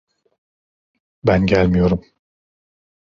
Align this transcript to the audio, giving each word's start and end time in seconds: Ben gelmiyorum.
Ben 1.23 1.45
gelmiyorum. 1.45 2.03